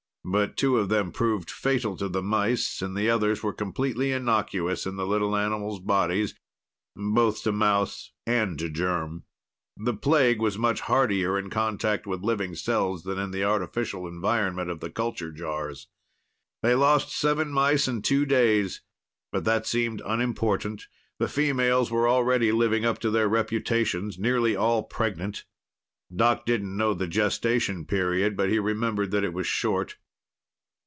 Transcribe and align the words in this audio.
But 0.23 0.55
two 0.55 0.77
of 0.77 0.87
them 0.89 1.11
proved 1.11 1.49
fatal 1.49 1.97
to 1.97 2.07
the 2.07 2.21
mice 2.21 2.83
and 2.83 2.95
the 2.95 3.09
others 3.09 3.41
were 3.41 3.51
completely 3.53 4.11
innocuous 4.11 4.85
in 4.85 4.95
the 4.95 5.07
little 5.07 5.35
animal's 5.35 5.79
bodies, 5.79 6.35
both 6.95 7.41
to 7.41 7.51
mouse 7.51 8.11
and 8.27 8.57
to 8.59 8.69
germ. 8.69 9.23
The 9.77 9.95
plague 9.95 10.39
was 10.39 10.59
much 10.59 10.81
hardier 10.81 11.39
in 11.39 11.49
contact 11.49 12.05
with 12.05 12.21
living 12.21 12.53
cells 12.53 13.01
than 13.01 13.17
in 13.17 13.31
the 13.31 13.43
artificial 13.43 14.07
environment 14.07 14.69
of 14.69 14.79
the 14.79 14.91
culture 14.91 15.31
jars. 15.31 15.87
They 16.61 16.75
lost 16.75 17.09
seven 17.17 17.49
mice 17.51 17.87
in 17.87 18.03
two 18.03 18.27
days, 18.27 18.83
but 19.31 19.43
that 19.45 19.65
seemed 19.65 20.03
unimportant; 20.05 20.85
the 21.17 21.27
females 21.27 21.89
were 21.89 22.07
already 22.07 22.51
living 22.51 22.85
up 22.85 22.99
to 22.99 23.09
their 23.09 23.27
reputations, 23.27 24.19
nearly 24.19 24.55
all 24.55 24.83
pregnant. 24.83 25.45
Doc 26.15 26.45
didn't 26.45 26.77
know 26.77 26.93
the 26.93 27.07
gestation 27.07 27.85
period, 27.85 28.37
but 28.37 28.49
he 28.49 28.59
remembered 28.59 29.09
that 29.09 29.23
it 29.23 29.33
was 29.33 29.47
short. 29.47 29.97